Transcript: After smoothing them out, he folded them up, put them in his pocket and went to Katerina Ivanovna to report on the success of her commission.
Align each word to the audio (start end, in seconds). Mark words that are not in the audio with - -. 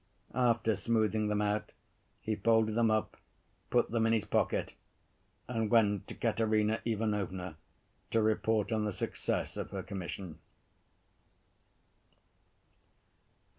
After 0.33 0.73
smoothing 0.75 1.27
them 1.27 1.43
out, 1.43 1.73
he 2.21 2.35
folded 2.35 2.73
them 2.73 2.89
up, 2.89 3.17
put 3.69 3.91
them 3.91 4.07
in 4.07 4.13
his 4.13 4.25
pocket 4.25 4.73
and 5.47 5.69
went 5.69 6.07
to 6.07 6.15
Katerina 6.15 6.81
Ivanovna 6.85 7.55
to 8.09 8.19
report 8.23 8.71
on 8.71 8.83
the 8.83 8.91
success 8.93 9.57
of 9.57 9.69
her 9.69 9.83
commission. 9.83 10.39